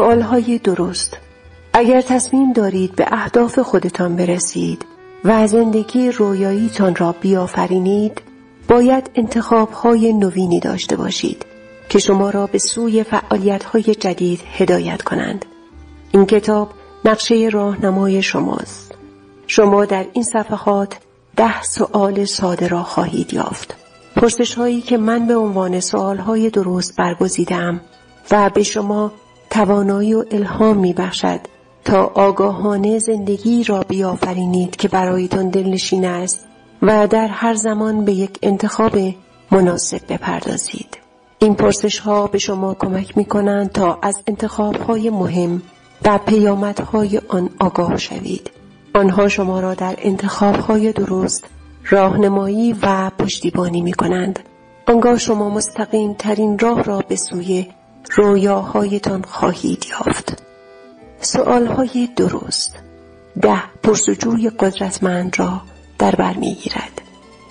های 0.00 0.58
درست. 0.58 1.16
اگر 1.72 2.00
تصمیم 2.00 2.52
دارید 2.52 2.96
به 2.96 3.06
اهداف 3.08 3.58
خودتان 3.58 4.16
برسید 4.16 4.84
و 5.24 5.46
زندگی 5.46 6.10
رویاییتان 6.10 6.94
را 6.96 7.12
بیافرینید 7.12 8.22
باید 8.68 9.10
های 9.82 10.12
نوینی 10.12 10.60
داشته 10.60 10.96
باشید 10.96 11.46
که 11.88 11.98
شما 11.98 12.30
را 12.30 12.46
به 12.46 12.58
سوی 12.58 13.04
های 13.72 13.94
جدید 13.94 14.40
هدایت 14.52 15.02
کنند. 15.02 15.44
این 16.12 16.26
کتاب 16.26 16.70
نقشه 17.04 17.48
راهنمای 17.52 18.22
شماست. 18.22 18.94
شما 19.46 19.84
در 19.84 20.06
این 20.12 20.24
صفحات 20.24 20.98
ده 21.36 21.62
سوال 21.62 22.24
ساده 22.24 22.68
را 22.68 22.82
خواهید 22.82 23.34
یافت. 23.34 23.74
پرسش 24.16 24.54
هایی 24.54 24.80
که 24.80 24.96
من 24.96 25.26
به 25.26 25.36
عنوان 25.36 25.80
سوال 25.80 26.18
های 26.18 26.50
درست 26.50 26.96
برگزیدم 26.96 27.80
و 28.30 28.50
به 28.50 28.62
شما 28.62 29.12
توانایی 29.52 30.14
و 30.14 30.24
الهام 30.30 30.76
می 30.76 30.92
بخشد 30.92 31.40
تا 31.84 32.04
آگاهانه 32.14 32.98
زندگی 32.98 33.64
را 33.64 33.82
بیافرینید 33.82 34.76
که 34.76 34.88
برایتان 34.88 35.48
دلنشین 35.48 36.04
است 36.04 36.46
و 36.82 37.06
در 37.06 37.26
هر 37.26 37.54
زمان 37.54 38.04
به 38.04 38.12
یک 38.12 38.38
انتخاب 38.42 38.98
مناسب 39.50 40.00
بپردازید. 40.08 40.98
این 41.38 41.54
پرسش 41.54 41.98
ها 41.98 42.26
به 42.26 42.38
شما 42.38 42.74
کمک 42.74 43.16
می 43.16 43.24
کنند 43.24 43.72
تا 43.72 43.98
از 44.02 44.22
انتخاب 44.26 44.76
های 44.76 45.10
مهم 45.10 45.62
و 46.04 46.18
پیامدهای 46.18 47.20
آن 47.28 47.50
آگاه 47.60 47.96
شوید. 47.96 48.50
آنها 48.94 49.28
شما 49.28 49.60
را 49.60 49.74
در 49.74 49.94
انتخاب 49.98 50.56
های 50.56 50.92
درست 50.92 51.44
راهنمایی 51.90 52.76
و 52.82 53.10
پشتیبانی 53.18 53.82
می 53.82 53.92
کنند. 53.92 54.38
آنگاه 54.88 55.18
شما 55.18 55.50
مستقیم 55.50 56.14
ترین 56.14 56.58
راه 56.58 56.82
را 56.82 56.98
به 57.08 57.16
سوی 57.16 57.66
رویاهایتان 58.10 59.22
خواهید 59.22 59.86
یافت. 59.90 60.42
سؤالهای 61.20 62.08
درست 62.16 62.78
ده 63.42 63.62
پرسجوی 63.82 64.50
قدرتمند 64.50 65.38
را 65.38 65.60
در 65.98 66.14
بر 66.14 66.34
می‌گیرد 66.34 67.02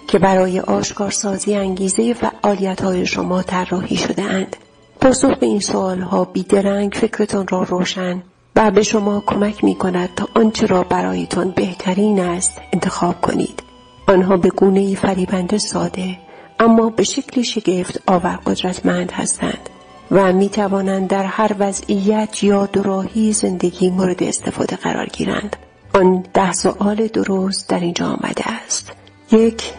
که 0.08 0.20
برای 0.20 0.60
آشکارسازی 0.60 1.56
انگیزه 1.56 2.14
فعالیت 2.14 2.82
های 2.82 3.06
شما 3.06 3.42
طراحی 3.42 3.96
شده 3.96 4.24
اند. 4.24 4.56
پاسخ 5.02 5.38
به 5.38 5.46
این 5.46 5.60
سوال 5.60 6.00
ها 6.00 6.24
بیدرنگ 6.24 6.94
فکرتان 6.94 7.48
را 7.48 7.64
روشن 7.64 8.24
و 8.56 8.72
به 8.72 8.84
شما 8.84 9.24
کمک 9.28 9.64
می 9.64 9.76
کند 9.76 10.10
تا 10.16 10.28
آنچه 10.36 10.66
را 10.68 10.84
برایتان 10.84 11.52
بهترین 11.52 12.20
است 12.20 12.62
انتخاب 12.74 13.22
کنید. 13.22 13.64
آنها 14.08 14.38
به 14.38 14.50
گونه 14.50 14.96
فریبنده 14.96 15.58
ساده 15.58 16.18
اما 16.60 16.90
به 16.90 17.04
شکل 17.04 17.42
شگفت 17.42 18.02
آور 18.08 18.40
قدرتمند 18.46 19.12
هستند 19.12 19.70
و 20.12 20.34
می 20.34 20.50
توانند 20.50 21.08
در 21.08 21.24
هر 21.24 21.56
وضعیت 21.60 22.44
یا 22.44 22.66
دوراهی 22.66 23.34
زندگی 23.34 23.90
مورد 23.90 24.24
استفاده 24.24 24.76
قرار 24.76 25.06
گیرند. 25.06 25.56
آن 25.94 26.24
ده 26.34 26.54
سوال 26.54 27.08
درست 27.08 27.70
در 27.70 27.80
اینجا 27.80 28.06
آمده 28.06 28.44
است. 28.48 28.92
یک 29.32 29.74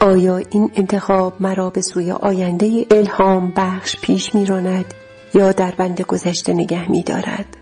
آیا 0.00 0.36
این 0.36 0.70
انتخاب 0.74 1.34
مرا 1.40 1.70
به 1.70 1.80
سوی 1.80 2.12
آینده 2.12 2.86
الهام 2.90 3.52
بخش 3.56 3.96
پیش 4.00 4.34
میراند 4.34 4.94
یا 5.34 5.52
در 5.52 5.70
بند 5.70 6.00
گذشته 6.00 6.52
نگه 6.52 6.90
می 6.90 7.02
دارد؟ 7.02 7.56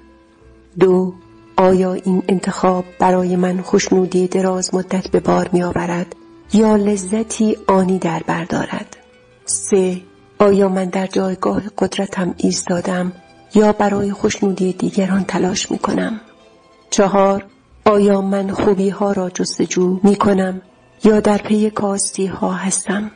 دو 0.78 1.14
آیا 1.56 1.92
این 1.92 2.22
انتخاب 2.28 2.84
برای 2.98 3.36
من 3.36 3.60
خوشنودی 3.60 4.28
دراز 4.28 4.74
مدت 4.74 5.08
به 5.08 5.20
بار 5.20 5.50
می 5.52 5.62
آورد 5.62 6.16
یا 6.52 6.76
لذتی 6.76 7.56
آنی 7.66 7.98
در 7.98 8.22
بردارد؟ 8.26 8.96
سه 9.44 10.00
آیا 10.38 10.68
من 10.68 10.84
در 10.84 11.06
جایگاه 11.06 11.62
قدرتم 11.78 12.34
ایستادم 12.36 13.12
یا 13.54 13.72
برای 13.72 14.12
خوشنودی 14.12 14.72
دیگران 14.72 15.24
تلاش 15.24 15.70
می 15.70 15.78
کنم؟ 15.78 16.20
چهار 16.90 17.44
آیا 17.84 18.20
من 18.20 18.50
خوبی 18.50 18.88
ها 18.88 19.12
را 19.12 19.30
جستجو 19.30 20.00
می 20.02 20.16
کنم 20.16 20.62
یا 21.04 21.20
در 21.20 21.38
پی 21.38 21.70
کاستی 21.70 22.26
ها 22.26 22.52
هستم؟ 22.52 23.10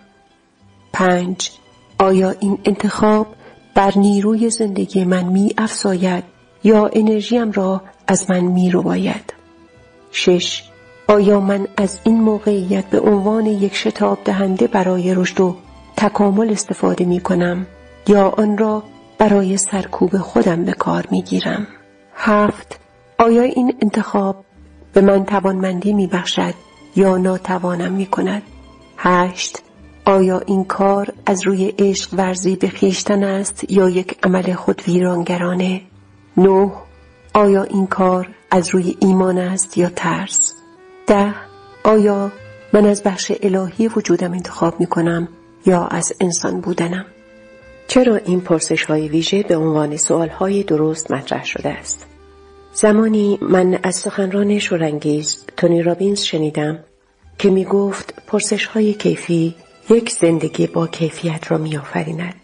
پنج 0.92 1.50
آیا 1.98 2.30
این 2.40 2.58
انتخاب 2.64 3.26
بر 3.74 3.92
نیروی 3.96 4.50
زندگی 4.50 5.04
من 5.04 5.24
می 5.24 5.54
افزاید 5.58 6.24
یا 6.64 6.90
انرژیم 6.92 7.52
را 7.52 7.82
از 8.06 8.30
من 8.30 8.40
می 8.40 8.70
رو 8.70 8.82
باید؟ 8.82 9.32
شش 10.12 10.64
آیا 11.08 11.40
من 11.40 11.66
از 11.76 11.98
این 12.04 12.20
موقعیت 12.20 12.84
به 12.84 13.00
عنوان 13.00 13.46
یک 13.46 13.74
شتاب 13.74 14.18
دهنده 14.24 14.66
برای 14.66 15.14
رشد 15.14 15.40
و 15.40 15.56
تکامل 16.00 16.50
استفاده 16.50 17.04
می 17.04 17.20
کنم 17.20 17.66
یا 18.08 18.28
آن 18.28 18.58
را 18.58 18.82
برای 19.18 19.56
سرکوب 19.56 20.18
خودم 20.18 20.64
به 20.64 20.72
کار 20.72 21.06
می 21.10 21.22
گیرم؟ 21.22 21.66
هفت 22.14 22.80
آیا 23.18 23.42
این 23.42 23.74
انتخاب 23.82 24.44
به 24.92 25.00
من 25.00 25.24
توانمندی 25.24 25.92
می 25.92 26.06
بخشد 26.06 26.54
یا 26.96 27.16
ناتوانم 27.16 27.92
می 27.92 28.06
کند؟ 28.06 28.42
هشت 28.96 29.62
آیا 30.04 30.40
این 30.46 30.64
کار 30.64 31.12
از 31.26 31.46
روی 31.46 31.74
عشق 31.78 32.14
ورزی 32.14 32.56
به 32.56 32.68
خیشتن 32.68 33.24
است 33.24 33.70
یا 33.70 33.88
یک 33.88 34.18
عمل 34.22 34.52
خود 34.52 34.82
ویرانگرانه؟ 34.88 35.80
نه 36.36 36.72
آیا 37.34 37.62
این 37.62 37.86
کار 37.86 38.28
از 38.50 38.68
روی 38.68 38.96
ایمان 39.00 39.38
است 39.38 39.78
یا 39.78 39.88
ترس؟ 39.96 40.54
ده 41.06 41.34
آیا 41.84 42.32
من 42.72 42.86
از 42.86 43.02
بخش 43.02 43.32
الهی 43.42 43.88
وجودم 43.88 44.32
انتخاب 44.32 44.80
می 44.80 44.86
کنم 44.86 45.28
یا 45.66 45.86
از 45.86 46.12
انسان 46.20 46.60
بودنم؟ 46.60 47.06
چرا 47.88 48.16
این 48.16 48.40
پرسش 48.40 48.84
های 48.84 49.08
ویژه 49.08 49.42
به 49.42 49.56
عنوان 49.56 49.96
سوال 49.96 50.28
های 50.28 50.62
درست 50.62 51.10
مطرح 51.10 51.44
شده 51.44 51.68
است؟ 51.68 52.06
زمانی 52.74 53.38
من 53.42 53.78
از 53.82 53.96
سخنران 53.96 54.58
شورانگیز 54.58 55.44
تونی 55.56 55.82
رابینز 55.82 56.22
شنیدم 56.22 56.78
که 57.38 57.50
می 57.50 57.64
گفت 57.64 58.14
پرسش 58.26 58.66
های 58.66 58.94
کیفی 58.94 59.54
یک 59.90 60.10
زندگی 60.10 60.66
با 60.66 60.86
کیفیت 60.86 61.50
را 61.50 61.58
می 61.58 61.76
آفریند. 61.76 62.34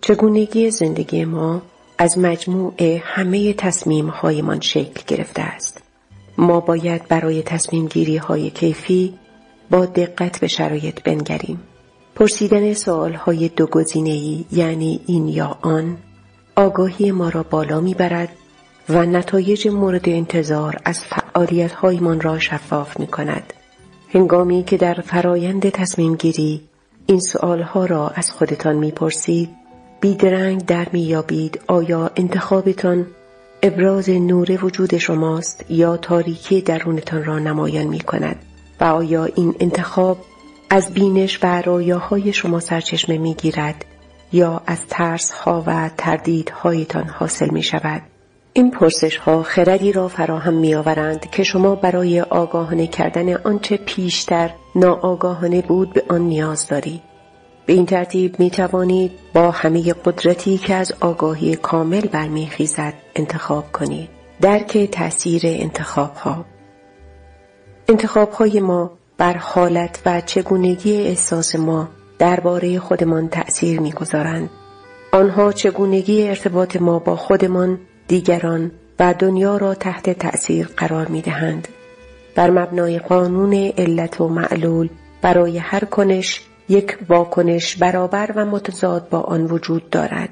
چگونگی 0.00 0.70
زندگی 0.70 1.24
ما 1.24 1.62
از 1.98 2.18
مجموع 2.18 3.00
همه 3.04 3.52
تصمیم 3.52 4.08
هایمان 4.08 4.60
شکل 4.60 5.02
گرفته 5.06 5.42
است. 5.42 5.82
ما 6.38 6.60
باید 6.60 7.08
برای 7.08 7.42
تصمیم 7.42 7.86
گیری 7.86 8.16
های 8.16 8.50
کیفی 8.50 9.14
با 9.70 9.86
دقت 9.86 10.40
به 10.40 10.48
شرایط 10.48 11.02
بنگریم. 11.02 11.60
پرسیدن 12.14 12.74
سوال 12.74 13.12
های 13.12 13.48
دو 13.48 13.66
گزینه‌ای 13.66 14.44
یعنی 14.52 15.00
این 15.06 15.28
یا 15.28 15.58
آن 15.62 15.98
آگاهی 16.56 17.10
ما 17.10 17.28
را 17.28 17.42
بالا 17.42 17.80
می‌برد 17.80 18.28
و 18.88 19.06
نتایج 19.06 19.68
مورد 19.68 20.08
انتظار 20.08 20.80
از 20.84 21.00
فعالیت 21.00 21.72
هایمان 21.72 22.20
را 22.20 22.38
شفاف 22.38 23.00
می 23.00 23.06
کند. 23.06 23.52
هنگامی 24.12 24.64
که 24.64 24.76
در 24.76 24.94
فرایند 24.94 25.68
تصمیم 25.68 26.14
گیری 26.14 26.60
این 27.06 27.20
سوال 27.20 27.62
ها 27.62 27.84
را 27.84 28.08
از 28.08 28.30
خودتان 28.30 28.76
می 28.76 28.90
پرسید 28.90 29.50
بیدرنگ 30.00 30.64
در 30.64 30.88
می 30.92 31.02
یابید 31.02 31.60
آیا 31.66 32.10
انتخابتان 32.16 33.06
ابراز 33.62 34.10
نور 34.10 34.64
وجود 34.64 34.98
شماست 34.98 35.64
یا 35.68 35.96
تاریکی 35.96 36.60
درونتان 36.60 37.24
را 37.24 37.38
نمایان 37.38 37.86
می 37.86 38.00
کند 38.00 38.36
و 38.80 38.84
آیا 38.84 39.24
این 39.24 39.54
انتخاب 39.60 40.18
از 40.72 40.94
بینش 40.94 41.38
و 41.42 41.62
رویاهای 41.62 42.32
شما 42.32 42.60
سرچشمه 42.60 43.18
می 43.18 43.34
گیرد 43.34 43.84
یا 44.32 44.62
از 44.66 44.86
ترس 44.86 45.30
ها 45.30 45.64
و 45.66 45.90
تردیدهایتان 45.96 47.04
حاصل 47.04 47.50
می 47.50 47.62
شود 47.62 48.02
این 48.52 48.70
پرسش 48.70 49.16
ها 49.16 49.42
خردی 49.42 49.92
را 49.92 50.08
فراهم 50.08 50.54
می 50.54 50.74
آورند 50.74 51.30
که 51.30 51.42
شما 51.42 51.74
برای 51.74 52.20
آگاهانه 52.20 52.86
کردن 52.86 53.34
آنچه 53.34 53.76
پیشتر 53.76 54.50
ناآگاهانه 54.76 55.62
بود 55.62 55.92
به 55.92 56.04
آن 56.08 56.20
نیاز 56.20 56.68
دارید. 56.68 57.02
به 57.66 57.72
این 57.72 57.86
ترتیب 57.86 58.40
می 58.40 58.50
توانید 58.50 59.12
با 59.34 59.50
همه 59.50 59.92
قدرتی 59.92 60.58
که 60.58 60.74
از 60.74 60.92
آگاهی 61.00 61.56
کامل 61.56 62.00
برمیخیزد 62.00 62.94
انتخاب 63.16 63.72
کنید. 63.72 64.08
درک 64.40 64.78
تأثیر 64.78 65.42
انتخاب 65.44 66.14
ها 66.14 66.44
انتخاب 67.88 68.32
های 68.32 68.60
ما 68.60 68.99
بر 69.20 69.36
حالت 69.36 70.02
و 70.06 70.20
چگونگی 70.20 70.96
احساس 70.96 71.56
ما 71.56 71.88
درباره 72.18 72.78
خودمان 72.78 73.28
تأثیر 73.28 73.80
می‌گذارند. 73.80 74.50
آنها 75.12 75.52
چگونگی 75.52 76.28
ارتباط 76.28 76.76
ما 76.76 76.98
با 76.98 77.16
خودمان 77.16 77.78
دیگران 78.08 78.70
و 79.00 79.14
دنیا 79.18 79.56
را 79.56 79.74
تحت 79.74 80.10
تأثیر 80.10 80.68
قرار 80.76 81.08
می 81.08 81.20
دهند. 81.20 81.68
بر 82.34 82.50
مبنای 82.50 82.98
قانون 82.98 83.54
علت 83.54 84.20
و 84.20 84.28
معلول 84.28 84.88
برای 85.22 85.58
هر 85.58 85.84
کنش 85.84 86.40
یک 86.68 86.98
واکنش 87.08 87.76
برابر 87.76 88.32
و 88.36 88.46
متضاد 88.46 89.08
با 89.08 89.20
آن 89.20 89.44
وجود 89.44 89.90
دارد. 89.90 90.28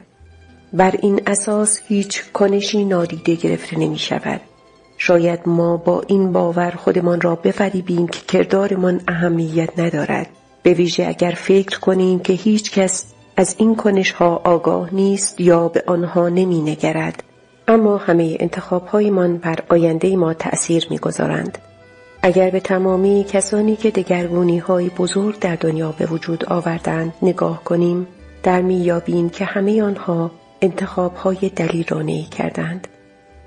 بر 0.73 0.95
این 1.03 1.21
اساس 1.27 1.81
هیچ 1.89 2.33
کنشی 2.33 2.85
نادیده 2.85 3.35
گرفته 3.35 3.79
نمی 3.79 3.99
شود. 3.99 4.41
شاید 4.99 5.41
ما 5.47 5.77
با 5.77 6.03
این 6.07 6.33
باور 6.33 6.71
خودمان 6.71 7.21
را 7.21 7.35
بفریبیم 7.35 8.09
که 8.09 8.21
کردارمان 8.21 9.01
اهمیت 9.09 9.79
ندارد. 9.79 10.27
به 10.63 10.75
ویژه 10.75 11.07
اگر 11.07 11.31
فکر 11.31 11.79
کنیم 11.79 12.19
که 12.19 12.33
هیچ 12.33 12.73
کس 12.73 13.07
از 13.37 13.55
این 13.59 13.77
کنش 13.77 14.13
ها 14.13 14.37
آگاه 14.45 14.95
نیست 14.95 15.41
یا 15.41 15.69
به 15.69 15.85
آنها 15.87 16.29
نمی 16.29 16.61
نگرد. 16.61 17.23
اما 17.69 17.97
همه 17.97 18.37
انتخابهایمان 18.41 19.37
بر 19.37 19.59
آینده 19.69 20.17
ما 20.17 20.35
تأثیر 20.35 20.87
می‌گذارند 20.91 21.59
اگر 22.23 22.51
به 22.51 22.61
تمامی 22.61 23.27
کسانی 23.29 23.77
که 23.77 23.91
دگرگونی 23.91 24.59
های 24.59 24.89
بزرگ 24.89 25.39
در 25.39 25.57
دنیا 25.57 25.93
به 25.93 26.07
وجود 26.07 26.45
آوردند 26.45 27.13
نگاه 27.23 27.65
کنیم 27.65 28.07
در 28.43 28.63
میابیم 28.63 29.31
که 29.31 29.45
همه 29.45 29.83
آنها 29.83 30.31
انتخاب 30.63 31.15
های 31.15 31.53
دلیرانه 31.57 32.25
کردند 32.25 32.89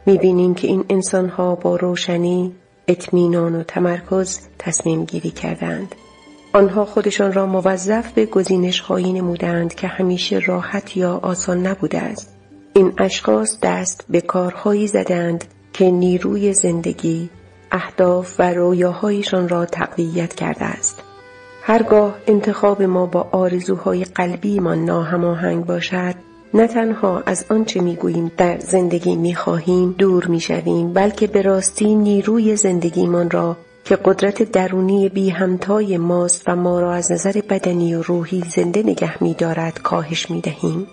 می‌بینیم 0.06 0.53
که 0.53 0.68
این 0.68 0.86
انسان 0.89 1.30
ها 1.30 1.56
با 1.56 1.75
روشنی 1.75 2.56
اطمینان 2.88 3.56
و 3.56 3.63
تمرکز 3.63 4.39
تصمیم 4.59 5.06
گیری 5.06 5.31
کردند. 5.31 5.95
آنها 6.53 6.86
خودشان 6.86 7.33
را 7.33 7.45
موظف 7.45 8.12
به 8.12 8.25
گزینش 8.25 8.80
هایی 8.80 9.13
نمودند 9.13 9.74
که 9.74 9.88
همیشه 9.88 10.39
راحت 10.39 10.98
یا 10.98 11.19
آسان 11.24 11.68
نبوده 11.68 12.00
است. 12.00 12.36
این 12.74 12.94
اشخاص 12.98 13.57
دست 13.63 14.06
به 14.09 14.21
کارهایی 14.21 14.88
زدند 14.88 15.45
که 15.74 15.92
نیروی 15.92 16.53
زندگی 16.53 17.30
اهداف 17.71 18.36
و 18.39 18.53
رویاهایشان 18.53 19.50
را 19.50 19.65
تقویت 19.65 20.33
کرده 20.33 20.65
است. 20.65 21.03
هرگاه 21.63 22.15
انتخاب 22.27 22.81
ما 22.81 23.06
با 23.06 23.27
آرزوهای 23.31 24.03
قلبیمان 24.03 24.86
ناهماهنگ 24.86 25.65
باشد 25.65 26.15
نه 26.53 26.68
تنها 26.68 27.24
از 27.25 27.45
آنچه 27.50 27.81
می‌گوییم 27.81 28.31
در 28.38 28.59
زندگی 28.59 29.15
می‌خواهیم 29.15 29.95
دور 29.98 30.27
می‌شویم 30.27 30.94
بلکه 30.94 31.27
به 31.27 31.42
راستی 31.42 31.95
نیروی 31.95 32.56
زندگیمان 32.56 33.31
را 33.31 33.57
که 33.86 33.95
قدرت 33.95 34.44
درونی 34.44 35.09
بی 35.09 35.30
همتای 35.30 35.98
ماست 35.98 36.44
و 36.48 36.56
ما 36.56 36.80
را 36.80 36.94
از 36.94 37.12
نظر 37.12 37.42
بدنی 37.50 37.95
و 37.95 38.01
روحی 38.01 38.44
زنده 38.50 38.83
نگه 38.83 39.24
می 39.24 39.33
دارد 39.33 39.81
کاهش 39.81 40.31
می 40.31 40.42
دهیم. 40.42 40.88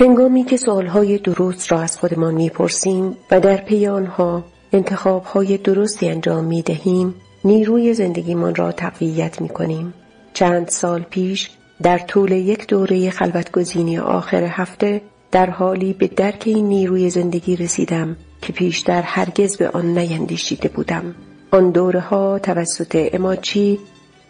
هنگامی 0.00 0.44
که 0.44 0.56
سوالهای 0.56 1.18
درست 1.18 1.72
را 1.72 1.80
از 1.80 1.98
خودمان 1.98 2.34
می 2.34 2.50
پرسیم 2.50 3.16
و 3.30 3.40
در 3.40 3.56
پی 3.56 3.86
آنها 3.86 4.44
انتخابهای 4.72 5.58
درستی 5.58 6.08
انجام 6.08 6.44
می 6.44 6.62
دهیم 6.62 7.14
نیروی 7.44 7.94
زندگیمان 7.94 8.54
را 8.54 8.72
تقویت 8.72 9.40
می 9.40 9.48
کنیم. 9.48 9.94
چند 10.34 10.68
سال 10.68 11.02
پیش 11.02 11.50
در 11.82 11.98
طول 11.98 12.32
یک 12.32 12.66
دوره 12.66 13.10
خلوتگزینی 13.10 13.98
آخر 13.98 14.44
هفته 14.44 15.00
در 15.30 15.50
حالی 15.50 15.92
به 15.92 16.06
درک 16.06 16.42
این 16.46 16.68
نیروی 16.68 17.10
زندگی 17.10 17.56
رسیدم 17.56 18.16
که 18.42 18.52
پیشتر 18.52 19.02
هرگز 19.02 19.56
به 19.56 19.68
آن 19.68 19.98
نیندیشیده 19.98 20.68
بودم 20.68 21.14
آن 21.50 21.70
دوره 21.70 22.00
ها 22.00 22.38
توسط 22.38 23.08
اماچی 23.12 23.78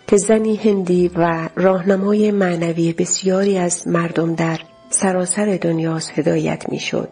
که 0.06 0.16
زنی 0.16 0.56
هندی 0.56 1.10
و 1.16 1.48
راهنمای 1.56 2.30
معنوی 2.30 2.92
بسیاری 2.92 3.58
از 3.58 3.88
مردم 3.88 4.34
در 4.34 4.60
سراسر 4.90 5.58
دنیاست 5.62 6.18
هدایت 6.18 6.68
می 6.68 6.78
شد. 6.78 7.08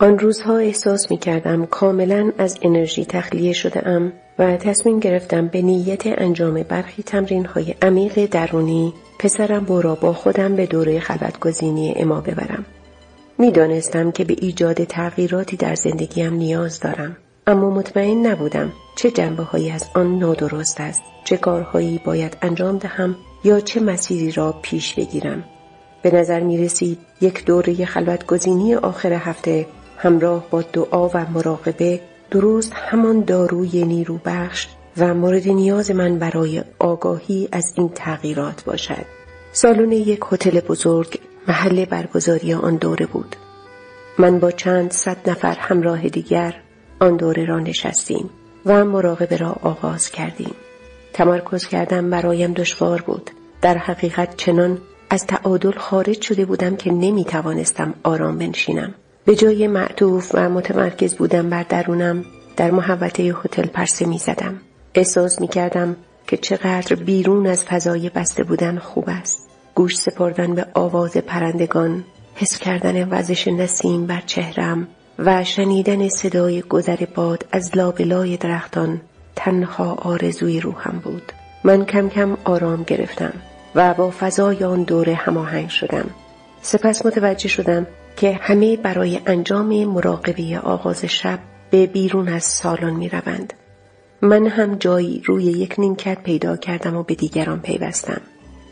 آن 0.00 0.18
روزها 0.18 0.56
احساس 0.56 1.10
می 1.10 1.18
کردم 1.18 1.66
کاملا 1.66 2.32
از 2.38 2.58
انرژی 2.62 3.04
تخلیه 3.04 3.52
شده 3.52 3.88
ام 3.88 4.12
و 4.38 4.56
تصمیم 4.56 5.00
گرفتم 5.00 5.46
به 5.46 5.62
نیت 5.62 6.02
انجام 6.06 6.62
برخی 6.62 7.02
تمرین 7.02 7.46
های 7.46 7.74
عمیق 7.82 8.26
درونی 8.26 8.94
پسرم 9.18 9.66
را 9.66 9.94
با 9.94 10.12
خودم 10.12 10.56
به 10.56 10.66
دوره 10.66 11.00
خلوتگزینی 11.00 11.94
اما 11.96 12.20
ببرم. 12.20 12.64
می‌دانستم 13.38 14.10
که 14.10 14.24
به 14.24 14.36
ایجاد 14.38 14.84
تغییراتی 14.84 15.56
در 15.56 15.74
زندگیم 15.74 16.34
نیاز 16.34 16.80
دارم 16.80 17.16
اما 17.46 17.70
مطمئن 17.70 18.26
نبودم 18.26 18.72
چه 18.96 19.10
جنبه 19.10 19.42
هایی 19.42 19.70
از 19.70 19.84
آن 19.94 20.18
نادرست 20.18 20.80
است 20.80 21.02
چه 21.24 21.36
کارهایی 21.36 22.00
باید 22.04 22.36
انجام 22.42 22.78
دهم 22.78 23.16
یا 23.44 23.60
چه 23.60 23.80
مسیری 23.80 24.32
را 24.32 24.54
پیش 24.62 24.94
بگیرم 24.94 25.44
به 26.02 26.14
نظر 26.14 26.40
می 26.40 26.58
رسید 26.58 26.98
یک 27.20 27.44
دوره 27.44 27.84
خلوتگزینی 27.84 28.74
آخر 28.74 29.12
هفته 29.12 29.66
همراه 29.98 30.46
با 30.50 30.62
دعا 30.62 31.08
و 31.08 31.26
مراقبه 31.34 32.00
درست 32.30 32.72
همان 32.74 33.20
داروی 33.20 33.84
نیرو 33.84 34.18
بخش 34.24 34.68
و 34.96 35.14
مورد 35.14 35.48
نیاز 35.48 35.90
من 35.90 36.18
برای 36.18 36.64
آگاهی 36.78 37.48
از 37.52 37.72
این 37.76 37.88
تغییرات 37.88 38.64
باشد. 38.64 39.04
سالن 39.52 39.92
یک 39.92 40.20
هتل 40.32 40.60
بزرگ 40.60 41.20
محل 41.48 41.84
برگزاری 41.84 42.54
آن 42.54 42.76
دوره 42.76 43.06
بود. 43.06 43.36
من 44.18 44.38
با 44.38 44.50
چند 44.50 44.90
صد 44.90 45.30
نفر 45.30 45.56
همراه 45.58 46.08
دیگر 46.08 46.54
آن 47.00 47.16
دوره 47.16 47.44
را 47.44 47.58
نشستیم 47.60 48.30
و 48.66 48.84
مراقبه 48.84 49.36
را 49.36 49.56
آغاز 49.62 50.10
کردیم. 50.10 50.54
تمرکز 51.12 51.66
کردم 51.66 52.10
برایم 52.10 52.52
دشوار 52.52 53.02
بود. 53.02 53.30
در 53.62 53.78
حقیقت 53.78 54.36
چنان 54.36 54.78
از 55.10 55.26
تعادل 55.26 55.72
خارج 55.72 56.22
شده 56.22 56.44
بودم 56.44 56.76
که 56.76 56.90
نمی 56.92 57.24
توانستم 57.24 57.94
آرام 58.02 58.38
بنشینم. 58.38 58.94
به 59.28 59.36
جای 59.36 59.66
معطوف 59.66 60.30
و 60.34 60.48
متمرکز 60.48 61.14
بودم 61.14 61.50
بر 61.50 61.62
درونم 61.62 62.24
در 62.56 62.70
محوطه 62.70 63.22
هتل 63.22 63.66
پرسه 63.66 64.06
می 64.06 64.18
زدم. 64.18 64.60
احساس 64.94 65.40
می 65.40 65.48
کردم 65.48 65.96
که 66.26 66.36
چقدر 66.36 66.96
بیرون 66.96 67.46
از 67.46 67.64
فضای 67.64 68.08
بسته 68.08 68.44
بودن 68.44 68.78
خوب 68.78 69.04
است. 69.08 69.48
گوش 69.74 69.96
سپردن 69.96 70.54
به 70.54 70.66
آواز 70.74 71.16
پرندگان، 71.16 72.04
حس 72.34 72.58
کردن 72.58 73.08
وزش 73.08 73.48
نسیم 73.48 74.06
بر 74.06 74.22
چهرم 74.26 74.88
و 75.18 75.44
شنیدن 75.44 76.08
صدای 76.08 76.62
گذر 76.62 77.04
باد 77.14 77.46
از 77.52 77.76
لابلای 77.76 78.36
درختان 78.36 79.00
تنها 79.36 79.94
آرزوی 79.94 80.60
روحم 80.60 81.00
بود. 81.04 81.32
من 81.64 81.84
کم 81.84 82.08
کم 82.08 82.36
آرام 82.44 82.82
گرفتم 82.82 83.32
و 83.74 83.94
با 83.94 84.10
فضای 84.10 84.64
آن 84.64 84.82
دوره 84.82 85.14
هماهنگ 85.14 85.68
شدم. 85.68 86.10
سپس 86.62 87.06
متوجه 87.06 87.48
شدم 87.48 87.86
که 88.18 88.38
همه 88.42 88.76
برای 88.76 89.20
انجام 89.26 89.84
مراقبه 89.84 90.60
آغاز 90.64 91.04
شب 91.04 91.38
به 91.70 91.86
بیرون 91.86 92.28
از 92.28 92.44
سالن 92.44 92.90
می 92.90 93.08
روند. 93.08 93.52
من 94.22 94.46
هم 94.46 94.74
جایی 94.74 95.22
روی 95.24 95.44
یک 95.44 95.74
نیمکت 95.78 96.22
پیدا 96.22 96.56
کردم 96.56 96.96
و 96.96 97.02
به 97.02 97.14
دیگران 97.14 97.60
پیوستم. 97.60 98.20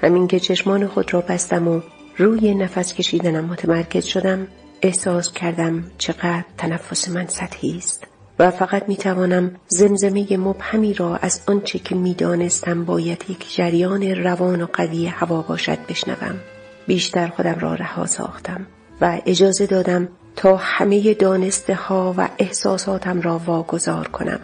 همین 0.00 0.26
که 0.26 0.40
چشمان 0.40 0.86
خود 0.86 1.14
را 1.14 1.20
بستم 1.20 1.68
و 1.68 1.80
روی 2.16 2.54
نفس 2.54 2.94
کشیدنم 2.94 3.44
متمرکز 3.44 4.04
شدم 4.04 4.46
احساس 4.82 5.32
کردم 5.32 5.84
چقدر 5.98 6.44
تنفس 6.58 7.08
من 7.08 7.26
سطحی 7.26 7.76
است 7.78 8.04
و 8.38 8.50
فقط 8.50 8.88
می 8.88 8.96
توانم 8.96 9.56
زمزمه 9.68 10.36
مبهمی 10.36 10.94
را 10.94 11.16
از 11.16 11.42
آنچه 11.46 11.78
که 11.78 11.94
می 11.94 12.14
دانستم 12.14 12.84
باید 12.84 13.24
یک 13.28 13.54
جریان 13.54 14.02
روان 14.02 14.62
و 14.62 14.66
قوی 14.72 15.06
هوا 15.06 15.42
باشد 15.42 15.78
بشنوم. 15.88 16.36
بیشتر 16.86 17.28
خودم 17.28 17.56
را 17.60 17.74
رها 17.74 18.06
ساختم 18.06 18.66
و 19.00 19.20
اجازه 19.26 19.66
دادم 19.66 20.08
تا 20.36 20.56
همه 20.56 21.14
دانسته 21.14 21.74
ها 21.74 22.14
و 22.16 22.28
احساساتم 22.38 23.20
را 23.20 23.40
واگذار 23.46 24.08
کنم. 24.08 24.40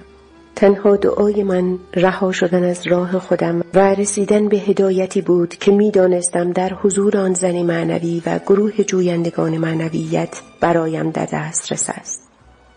تنها 0.57 0.97
دعای 0.97 1.43
من 1.43 1.79
رها 1.95 2.33
شدن 2.33 2.65
از 2.65 2.87
راه 2.87 3.19
خودم 3.19 3.65
و 3.75 3.95
رسیدن 3.95 4.49
به 4.49 4.57
هدایتی 4.57 5.21
بود 5.21 5.55
که 5.55 5.71
می‌دانستم 5.71 6.53
در 6.53 6.75
حضور 6.75 7.19
آن 7.19 7.35
زن 7.35 7.63
معنوی 7.63 8.23
و 8.27 8.39
گروه 8.39 8.73
جویندگان 8.73 9.59
معنویت 9.59 10.41
برایم 10.61 11.11
در 11.11 11.29
دسترس 11.33 11.91
است. 11.91 12.29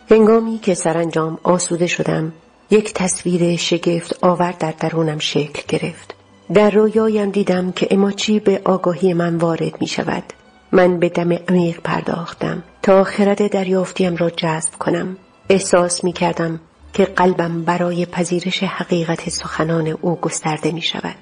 هنگامی 0.10 0.58
که 0.58 0.74
سرانجام 0.74 1.38
آسوده 1.44 1.88
شدم 1.88 2.34
یک 2.70 2.94
تصویر 2.94 3.58
شگفت 3.58 4.20
آور 4.22 4.52
در 4.52 4.74
درونم 4.80 5.20
شکل 5.20 5.78
گرفت. 5.78 6.16
در 6.54 6.70
رویایم 6.70 7.30
دیدم 7.30 7.72
که 7.72 7.88
اماچی 7.92 8.40
به 8.40 8.62
آگاهی 8.66 9.14
من 9.14 9.36
وارد 9.36 9.82
می 9.82 9.88
شود. 9.88 10.24
من 10.76 11.00
به 11.00 11.10
دم 11.10 11.32
عمیق 11.50 11.80
پرداختم 11.84 12.64
تا 12.82 13.04
خرد 13.04 13.52
دریافتیم 13.52 14.16
را 14.16 14.30
جذب 14.30 14.74
کنم. 14.80 15.18
احساس 15.50 16.04
می 16.04 16.14
کردم 16.14 16.60
که 16.94 17.06
قلبم 17.06 17.64
برای 17.64 18.06
پذیرش 18.06 18.64
حقیقت 18.64 19.30
سخنان 19.30 19.88
او 20.02 20.16
گسترده 20.16 20.72
می 20.72 20.82
شود. 20.82 21.16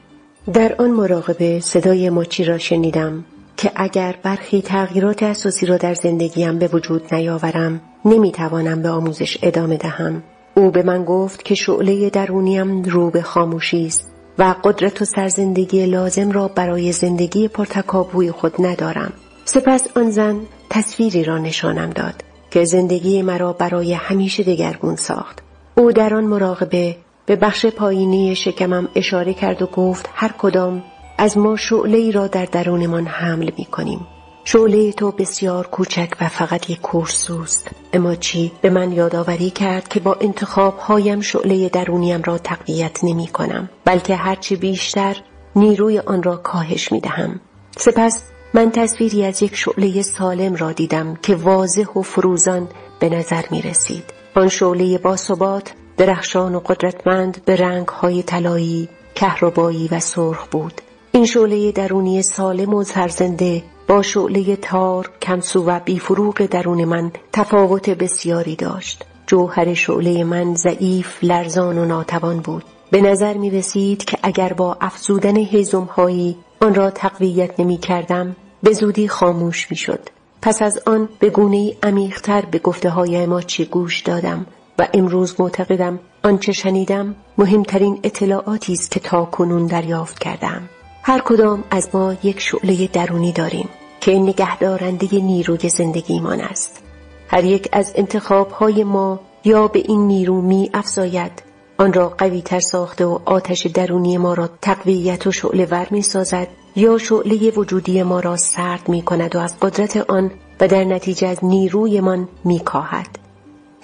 در 0.54 0.76
آن 0.80 0.92
مراقبه 0.92 1.60
صدای 1.60 2.10
ماچی 2.10 2.44
را 2.44 2.58
شنیدم 2.58 3.26
که 3.58 3.72
اگر 3.76 4.16
برخی 4.24 4.62
تغییرات 4.62 5.24
اساسی 5.24 5.66
را 5.66 5.78
در 5.78 5.94
زندگیم 5.94 6.60
به 6.60 6.68
وجود 6.68 7.14
نیاورم 7.14 7.82
نمی‌توانم 8.06 8.82
به 8.82 8.90
آموزش 8.90 9.38
ادامه 9.44 9.78
دهم 9.78 10.24
او 10.56 10.72
به 10.72 10.84
من 10.84 11.04
گفت 11.04 11.46
که 11.46 11.56
شعله 11.56 12.10
درونیم 12.10 12.84
رو 12.84 13.10
به 13.10 13.22
خاموشی 13.22 13.86
است 13.86 14.12
و 14.38 14.56
قدرت 14.64 15.02
و 15.02 15.06
سرزندگی 15.06 15.86
لازم 15.86 16.32
را 16.32 16.48
برای 16.48 16.92
زندگی 16.92 17.48
پرتکابوی 17.48 18.32
خود 18.32 18.54
ندارم 18.60 19.14
سپس 19.46 19.88
آن 19.98 20.12
زن 20.12 20.40
تصویری 20.70 21.24
را 21.24 21.38
نشانم 21.38 21.90
داد 21.90 22.24
که 22.52 22.66
زندگی 22.66 23.22
مرا 23.22 23.54
برای 23.54 23.94
همیشه 23.94 24.44
دگرگون 24.44 24.96
ساخت 24.96 25.40
او 25.78 25.92
در 25.92 26.14
آن 26.14 26.24
مراقبه 26.24 26.96
به 27.26 27.36
بخش 27.36 27.66
پایینی 27.66 28.36
شکمم 28.36 28.88
اشاره 28.96 29.34
کرد 29.34 29.62
و 29.62 29.66
گفت 29.66 30.10
هر 30.14 30.32
کدام 30.38 30.84
از 31.18 31.38
ما 31.38 31.56
شعله 31.56 31.98
ای 31.98 32.12
را 32.12 32.28
در 32.28 32.46
درونمان 32.46 33.06
حمل 33.06 33.50
می 33.58 33.66
کنیم. 33.66 34.08
شعله 34.46 34.92
تو 34.92 35.12
بسیار 35.12 35.68
کوچک 35.68 36.10
و 36.22 36.28
فقط 36.28 36.70
یک 36.70 36.82
کورسوست 36.82 37.70
اما 37.94 38.16
چی 38.16 38.52
به 38.62 38.70
من 38.70 38.92
یادآوری 38.92 39.50
کرد 39.50 39.88
که 39.88 40.00
با 40.00 40.18
انتخاب 40.22 40.78
هایم 40.78 41.22
شعله 41.22 41.70
درونیم 41.70 42.22
را 42.22 42.38
تقویت 42.38 43.04
نمی 43.04 43.28
کنم 43.28 43.70
بلکه 43.86 44.16
هرچی 44.16 44.56
بیشتر 44.56 45.18
نیروی 45.56 46.00
آن 46.00 46.24
را 46.24 46.38
کاهش 46.38 46.92
می 46.92 47.00
دهم. 47.00 47.40
سپس 47.78 48.24
من 48.56 48.72
تصویری 48.72 49.26
از 49.26 49.44
یک 49.44 49.56
شعله 49.56 50.02
سالم 50.02 50.56
را 50.56 50.72
دیدم 50.72 51.16
که 51.22 51.36
واضح 51.36 51.86
و 51.96 52.02
فروزان 52.02 52.68
به 53.00 53.10
نظر 53.10 53.42
می 53.52 53.62
رسید 53.62 54.04
آن 54.36 54.50
شعله 54.50 54.98
باثبات 54.98 55.74
درخشان 55.98 56.56
و 56.56 56.60
قدرتمند 56.60 57.42
به 57.46 57.56
رنگ 57.56 57.88
های 57.88 58.24
طلایی 58.24 58.90
کهربایی 59.16 59.88
و 59.92 60.00
سرخ 60.00 60.48
بود. 60.48 60.82
این 61.12 61.26
شعله 61.26 61.72
درونی 61.72 62.22
سالم 62.22 62.74
و 62.74 62.84
سرزنده 62.84 63.64
با 63.88 64.02
شعله 64.02 64.56
تار 64.56 65.12
کمسو 65.22 65.64
و 65.66 65.80
بیفروغ 65.80 66.46
درون 66.46 66.86
من 66.86 67.12
تفاوت 67.34 67.90
بسیاری 67.90 68.56
داشت. 68.56 69.06
جوهر 69.28 69.74
شعله 69.74 70.24
من 70.24 70.56
ضعیف 70.56 71.24
لرزان 71.24 71.78
و 71.78 71.86
ناتوان 71.86 72.40
بود. 72.40 72.64
به 72.92 73.02
نظر 73.02 73.34
می 73.34 73.50
رسید 73.50 74.06
که 74.06 74.18
اگر 74.24 74.54
با 74.54 74.78
افزودن 74.82 75.38
هیزم 75.38 75.84
هایی 75.84 76.38
آن 76.62 76.76
را 76.76 76.90
تقویت 76.90 77.60
نمی 77.60 77.78
کردم 77.78 78.36
به 78.64 78.74
زودی 78.74 79.08
خاموش 79.08 79.72
می 79.72 79.78
شد. 79.78 80.10
پس 80.42 80.62
از 80.62 80.80
آن 80.86 81.10
به 81.20 81.30
گونه 81.30 81.74
عمیقتر 81.84 82.42
به 82.42 82.60
گفته 82.60 82.90
های 82.90 83.26
ما 83.26 83.42
چی 83.42 83.66
گوش 83.66 84.02
دادم 84.02 84.46
و 84.80 84.88
امروز 84.94 85.42
معتقدم 85.42 86.00
آنچه 86.24 86.52
شنیدم 86.52 87.16
مهمترین 87.38 88.00
اطلاعاتی 88.04 88.74
است 88.74 88.92
که 88.92 89.00
تا 89.00 89.26
کنون 89.26 89.66
دریافت 89.66 90.20
کردم. 90.20 90.70
هر 91.04 91.20
کدام 91.20 91.64
از 91.72 91.90
ما 91.94 92.16
یک 92.24 92.40
شعله 92.40 92.88
درونی 92.88 93.32
داریم 93.32 93.70
که 94.02 94.12
نگهدارنده 94.12 95.20
نیروی 95.20 95.70
زندگیمان 95.70 96.42
است. 96.42 96.84
هر 97.28 97.44
یک 97.44 97.70
از 97.72 97.94
انتخاب 97.96 98.52
های 98.52 98.84
ما 98.84 99.20
یا 99.44 99.68
به 99.68 99.80
این 99.80 100.08
نیرو 100.08 100.42
می 100.42 100.70
افزاید 100.74 101.53
آن 101.78 101.94
را 101.94 102.10
قوی 102.10 102.42
تر 102.42 102.60
ساخته 102.60 103.06
و 103.06 103.20
آتش 103.26 103.68
درونی 103.68 104.18
ما 104.18 104.34
را 104.34 104.50
تقویت 104.62 105.28
و 105.28 105.32
شعله 105.32 105.66
ور 105.66 105.88
می 105.92 106.02
سازد 106.02 106.48
یا 106.76 106.98
شعله 106.98 107.50
وجودی 107.50 108.04
ما 108.04 108.20
را 108.20 108.38
سرد 108.38 108.90
می 108.90 109.02
کند 109.02 109.36
و 109.36 109.40
از 109.40 109.60
قدرت 109.60 109.98
آن 109.98 110.32
و 110.60 110.68
در 110.68 110.84
نتیجه 110.84 111.28
از 111.28 111.46
نیرویمان 111.46 112.28
می 112.44 112.60
کاهد. 112.60 113.20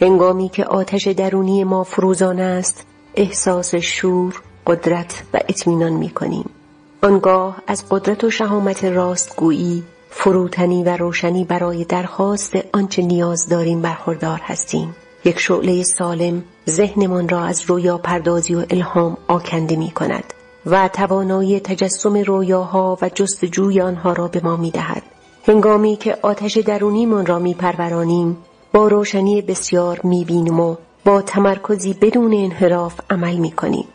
هنگامی 0.01 0.50
که 0.50 0.65
آتش 0.65 1.08
درونی 1.08 1.63
ما 1.63 1.84
فروزان 1.84 2.39
است 2.39 2.86
احساس 3.15 3.75
شور، 3.75 4.41
قدرت 4.67 5.24
و 5.34 5.39
اطمینان 5.48 5.93
می 5.93 6.10
کنیم. 6.10 6.50
آنگاه 7.03 7.62
از 7.67 7.86
قدرت 7.89 8.24
و 8.24 8.29
شهامت 8.29 8.84
راستگویی 8.84 9.84
فروتنی 10.10 10.84
و 10.84 10.98
روشنی 10.98 11.43
برای 11.43 11.86
درخواست 11.86 12.58
آنچه 12.74 13.01
نیاز 13.01 13.50
داریم 13.50 13.81
برخوردار 13.81 14.39
هستیم 14.43 14.96
یک 15.25 15.39
شعله 15.39 15.83
سالم 15.83 16.43
ذهنمان 16.69 17.29
را 17.29 17.43
از 17.43 17.61
رویا 17.67 17.97
پردازی 17.97 18.55
و 18.55 18.65
الهام 18.69 19.17
آکنده 19.27 19.75
می 19.75 19.91
کند 19.91 20.33
و 20.65 20.88
توانایی 20.88 21.59
تجسم 21.59 22.17
رویاها 22.17 22.97
و 23.01 23.09
جستجوی 23.09 23.81
آنها 23.81 24.13
را 24.13 24.27
به 24.27 24.41
ما 24.43 24.57
می 24.57 24.71
دهد. 24.71 25.03
هنگامی 25.47 25.95
که 25.95 26.17
آتش 26.21 26.57
درونیمان 26.57 27.25
را 27.25 27.39
می 27.39 27.53
پرورانیم 27.53 28.38
با 28.73 28.88
روشنی 28.88 29.41
بسیار 29.41 29.99
می 30.03 30.25
بینیم 30.25 30.59
و 30.59 30.75
با 31.05 31.21
تمرکزی 31.21 31.93
بدون 31.93 32.33
انحراف 32.33 32.99
عمل 33.09 33.35
می 33.35 33.51
کنیم. 33.51 33.88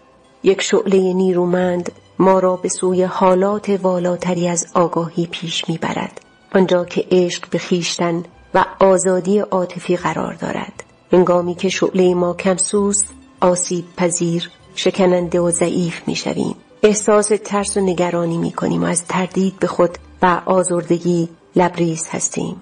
یک 0.42 0.62
شعله 0.62 1.12
نیرومند 1.12 1.92
ما 2.18 2.38
را 2.38 2.56
به 2.56 2.68
سوی 2.68 3.02
حالات 3.02 3.68
والاتری 3.82 4.48
از 4.48 4.66
آگاهی 4.74 5.26
پیش 5.26 5.68
می‌برد 5.68 6.20
آنجا 6.54 6.84
که 6.84 7.04
عشق 7.10 7.50
به 7.50 7.58
خیشتن 7.58 8.22
و 8.54 8.64
آزادی 8.80 9.38
عاطفی 9.38 9.96
قرار 9.96 10.34
دارد 10.34 10.73
هنگامی 11.14 11.54
که 11.54 11.68
شعله 11.68 12.14
ما 12.14 12.34
کمسوست 12.34 13.06
آسیب 13.40 13.84
پذیر 13.96 14.50
شکننده 14.74 15.40
و 15.40 15.50
ضعیف 15.50 16.02
می‌شویم. 16.06 16.54
احساس 16.82 17.30
ترس 17.44 17.76
و 17.76 17.80
نگرانی 17.80 18.38
می‌کنیم 18.38 18.82
و 18.82 18.86
از 18.86 19.04
تردید 19.04 19.58
به 19.58 19.66
خود 19.66 19.98
و 20.22 20.40
آزردگی 20.46 21.28
لبریز 21.56 22.06
هستیم. 22.10 22.56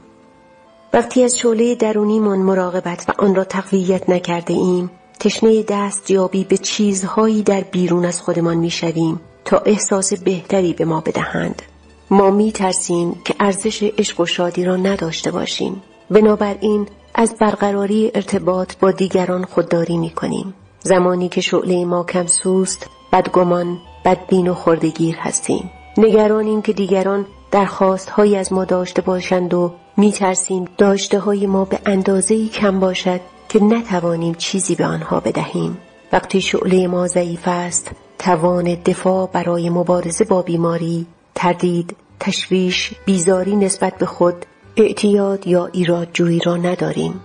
وقتی 0.92 1.24
از 1.24 1.38
شعله 1.38 1.74
درونیمان 1.74 2.38
مراقبت 2.38 3.04
و 3.08 3.12
آن 3.18 3.34
را 3.34 3.44
تقویت 3.44 4.10
نکرده 4.10 4.54
ایم 4.54 4.90
تشنه 5.20 5.62
دستیابی 5.62 6.44
به 6.44 6.58
چیزهایی 6.58 7.42
در 7.42 7.60
بیرون 7.60 8.04
از 8.04 8.20
خودمان 8.20 8.56
می‌شویم 8.56 9.20
تا 9.44 9.58
احساس 9.58 10.12
بهتری 10.12 10.72
به 10.72 10.84
ما 10.84 11.00
بدهند. 11.00 11.62
ما 12.10 12.30
می 12.30 12.52
ترسیم 12.52 13.20
که 13.24 13.34
ارزش 13.40 13.82
عشق 13.98 14.20
و 14.20 14.26
شادی 14.26 14.64
را 14.64 14.76
نداشته 14.76 15.30
باشیم. 15.30 15.82
بنابراین 16.10 16.88
از 17.14 17.34
برقراری 17.40 18.10
ارتباط 18.14 18.76
با 18.80 18.90
دیگران 18.90 19.44
خودداری 19.44 19.98
می 19.98 20.10
کنیم 20.10 20.54
زمانی 20.80 21.28
که 21.28 21.40
شعله 21.40 21.84
ما 21.84 22.04
کم 22.04 22.26
سوست 22.26 22.86
بدگمان 23.12 23.78
بدبین 24.04 24.48
و 24.48 24.54
خردگیر 24.54 25.16
هستیم. 25.16 25.70
نگرانیم 25.98 26.62
که 26.62 26.72
دیگران 26.72 27.26
درخواست 27.50 28.08
هایی 28.08 28.36
از 28.36 28.52
ما 28.52 28.64
داشته 28.64 29.02
باشند 29.02 29.54
و 29.54 29.72
می 29.96 30.12
ترسیم 30.12 30.64
داشته 30.78 31.18
های 31.18 31.46
ما 31.46 31.64
به 31.64 31.78
اندازه 31.86 32.48
کم 32.48 32.80
باشد 32.80 33.20
که 33.48 33.64
نتوانیم 33.64 34.34
چیزی 34.34 34.74
به 34.74 34.86
آنها 34.86 35.20
بدهیم. 35.20 35.78
وقتی 36.12 36.40
شعله 36.40 36.86
ما 36.86 37.06
ضعیف 37.06 37.42
است 37.48 37.90
توان 38.18 38.74
دفاع 38.74 39.28
برای 39.32 39.70
مبارزه 39.70 40.24
با 40.24 40.42
بیماری 40.42 41.06
تردید 41.34 41.96
تشویش 42.20 42.92
بیزاری 43.04 43.56
نسبت 43.56 43.98
به 43.98 44.06
خود 44.06 44.46
اعتیاد 44.76 45.46
یا 45.46 45.66
ایراد 45.66 46.08
جویی 46.12 46.40
را 46.44 46.56
نداریم 46.56 47.20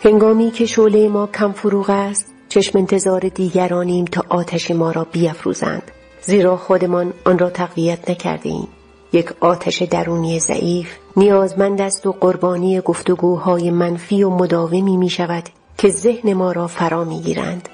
هنگامی 0.00 0.50
که 0.50 0.66
شعله 0.66 1.08
ما 1.08 1.26
کم 1.26 1.52
فروغ 1.52 1.90
است 1.90 2.26
چشم 2.48 2.78
انتظار 2.78 3.20
دیگرانیم 3.20 4.04
تا 4.04 4.24
آتش 4.28 4.70
ما 4.70 4.90
را 4.90 5.06
بیافروزند 5.12 5.82
زیرا 6.22 6.56
خودمان 6.56 7.12
آن 7.24 7.38
را 7.38 7.50
تقویت 7.50 8.10
نکرده 8.10 8.48
ایم. 8.48 8.68
یک 9.12 9.32
آتش 9.40 9.82
درونی 9.82 10.40
ضعیف 10.40 10.96
نیازمند 11.16 11.80
است 11.80 12.06
و 12.06 12.12
قربانی 12.12 12.80
گفتگوهای 12.80 13.70
منفی 13.70 14.22
و 14.22 14.30
مداومی 14.30 14.96
می 14.96 15.08
شود 15.08 15.44
که 15.78 15.88
ذهن 15.88 16.32
ما 16.32 16.52
را 16.52 16.66
فرا 16.66 17.04
می 17.04 17.20
گیرند. 17.20 17.68